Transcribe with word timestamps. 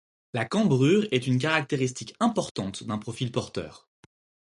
La 0.33 0.45
cambrure 0.45 1.05
est 1.11 1.27
une 1.27 1.37
caractéristique 1.37 2.15
importante 2.19 2.83
d'un 2.83 2.97
profil 2.97 3.31
porteur. 3.31 3.87